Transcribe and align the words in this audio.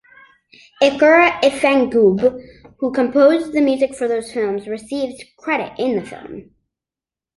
Akira 0.81 1.27
Ifukube, 1.43 2.27
who 2.79 2.91
composed 2.91 3.53
the 3.53 3.61
music 3.61 3.93
for 3.93 4.07
those 4.07 4.31
films, 4.31 4.67
receives 4.67 5.23
credit 5.37 5.73
in 5.77 5.95
the 5.95 6.03
film. 6.03 6.55